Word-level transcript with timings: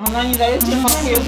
Anneanneler 0.00 0.56
için 0.58 0.84
bakıyor. 0.84 1.20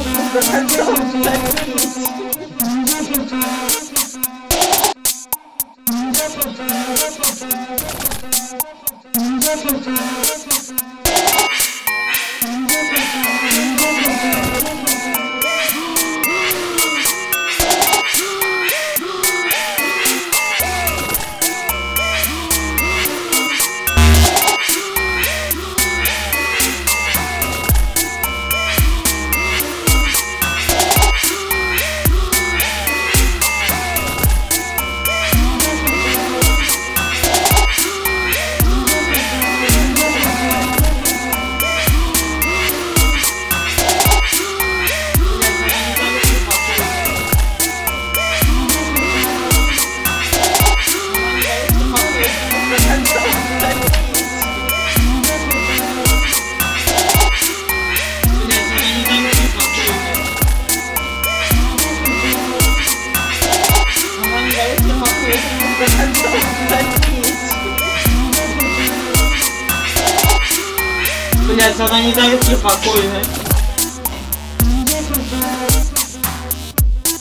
блядь, 71.76 71.80
она 71.80 72.00
не 72.00 72.12
дает 72.12 72.46
мне 72.46 72.56
покоя. 72.56 73.22